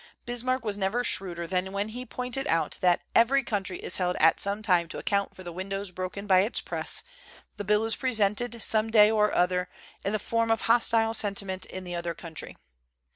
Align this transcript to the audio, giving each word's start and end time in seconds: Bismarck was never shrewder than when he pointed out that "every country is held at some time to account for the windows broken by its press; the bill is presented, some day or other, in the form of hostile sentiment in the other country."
Bismarck 0.25 0.65
was 0.65 0.77
never 0.77 1.03
shrewder 1.03 1.45
than 1.45 1.73
when 1.73 1.89
he 1.89 2.07
pointed 2.07 2.47
out 2.47 2.79
that 2.81 3.01
"every 3.13 3.43
country 3.43 3.77
is 3.77 3.97
held 3.97 4.15
at 4.15 4.39
some 4.39 4.63
time 4.63 4.87
to 4.87 4.97
account 4.97 5.35
for 5.35 5.43
the 5.43 5.51
windows 5.53 5.91
broken 5.91 6.25
by 6.25 6.39
its 6.39 6.59
press; 6.59 7.03
the 7.57 7.63
bill 7.63 7.85
is 7.85 7.95
presented, 7.95 8.63
some 8.63 8.89
day 8.89 9.11
or 9.11 9.31
other, 9.31 9.69
in 10.03 10.11
the 10.11 10.17
form 10.17 10.49
of 10.49 10.61
hostile 10.61 11.13
sentiment 11.13 11.67
in 11.67 11.83
the 11.83 11.93
other 11.93 12.15
country." 12.15 12.57